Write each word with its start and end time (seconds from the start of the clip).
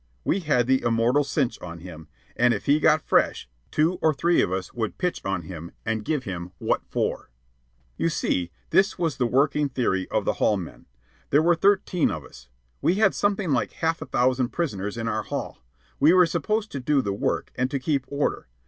We 0.23 0.39
had 0.39 0.65
the 0.65 0.81
immortal 0.81 1.23
cinch 1.23 1.61
on 1.61 1.77
him, 1.77 2.07
and 2.35 2.55
if 2.55 2.65
he 2.65 2.79
got 2.79 3.03
fresh, 3.05 3.47
two 3.69 3.99
or 4.01 4.15
three 4.15 4.41
of 4.41 4.51
us 4.51 4.73
would 4.73 4.97
pitch 4.97 5.21
on 5.23 5.43
him 5.43 5.73
and 5.85 6.03
give 6.03 6.23
him 6.23 6.53
"what 6.57 6.81
for." 6.89 7.29
You 7.97 8.09
see, 8.09 8.49
this 8.71 8.97
was 8.97 9.17
the 9.17 9.27
working 9.27 9.69
theory 9.69 10.07
of 10.09 10.25
the 10.25 10.33
hall 10.41 10.57
men. 10.57 10.87
There 11.29 11.43
were 11.43 11.53
thirteen 11.53 12.09
of 12.09 12.25
us. 12.25 12.49
We 12.81 12.95
had 12.95 13.13
something 13.13 13.51
like 13.51 13.73
half 13.73 14.01
a 14.01 14.07
thousand 14.07 14.49
prisoners 14.49 14.97
in 14.97 15.07
our 15.07 15.21
hall. 15.21 15.63
We 15.99 16.13
were 16.13 16.25
supposed 16.25 16.71
to 16.71 16.79
do 16.79 17.03
the 17.03 17.13
work, 17.13 17.51
and 17.53 17.69
to 17.69 17.77
keep 17.77 18.05
order. 18.07 18.47